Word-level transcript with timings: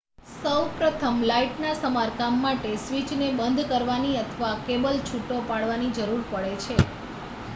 સૌપ્રથમ 0.35 1.17
લાઈટના 1.25 1.73
સમારકામ 1.77 2.39
માટે 2.39 2.71
સ્વિચને 2.83 3.27
બંધ 3.35 3.67
કરવાની 3.71 4.17
અથવા 4.21 4.53
કેબલ 4.63 4.97
છૂટો 5.05 5.37
કરવાની 5.47 5.93
જરૂર 5.99 6.25
પડે 6.31 6.57
છે 6.63 6.79